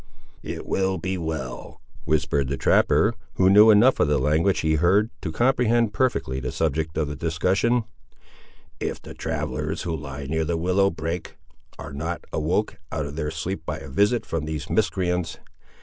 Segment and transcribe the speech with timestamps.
[0.41, 5.11] "It will be well," whispered the trapper, who knew enough of the language he heard
[5.21, 7.83] to comprehend perfectly the subject of the discussion,
[8.79, 11.37] "if the travellers who lie near the willow brake
[11.77, 15.37] are not awoke out of their sleep by a visit from these miscreants.